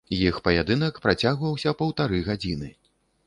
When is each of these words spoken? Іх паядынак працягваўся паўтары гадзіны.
Іх 0.15 0.35
паядынак 0.45 0.95
працягваўся 1.03 1.75
паўтары 1.83 2.23
гадзіны. 2.31 2.73